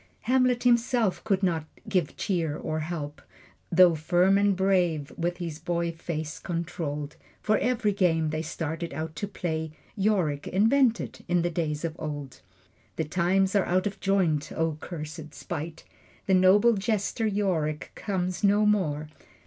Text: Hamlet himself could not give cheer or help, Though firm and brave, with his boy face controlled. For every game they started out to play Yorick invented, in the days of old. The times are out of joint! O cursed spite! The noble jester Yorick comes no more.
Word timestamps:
Hamlet 0.21 0.63
himself 0.63 1.23
could 1.23 1.43
not 1.43 1.65
give 1.87 2.17
cheer 2.17 2.57
or 2.57 2.79
help, 2.79 3.21
Though 3.71 3.93
firm 3.93 4.39
and 4.39 4.55
brave, 4.55 5.13
with 5.15 5.37
his 5.37 5.59
boy 5.59 5.91
face 5.91 6.39
controlled. 6.39 7.15
For 7.39 7.59
every 7.59 7.93
game 7.93 8.31
they 8.31 8.41
started 8.41 8.95
out 8.95 9.15
to 9.17 9.27
play 9.27 9.73
Yorick 9.95 10.47
invented, 10.47 11.23
in 11.27 11.43
the 11.43 11.51
days 11.51 11.85
of 11.85 11.95
old. 11.99 12.41
The 12.95 13.05
times 13.05 13.53
are 13.55 13.67
out 13.67 13.85
of 13.85 13.99
joint! 13.99 14.51
O 14.53 14.75
cursed 14.81 15.35
spite! 15.35 15.83
The 16.25 16.33
noble 16.33 16.73
jester 16.73 17.27
Yorick 17.27 17.91
comes 17.93 18.43
no 18.43 18.65
more. 18.65 19.07